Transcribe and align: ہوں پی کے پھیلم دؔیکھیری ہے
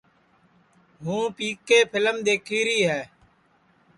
ہوں 1.03 1.23
پی 1.35 1.47
کے 1.67 1.79
پھیلم 1.91 2.17
دؔیکھیری 2.25 2.79
ہے 2.89 3.01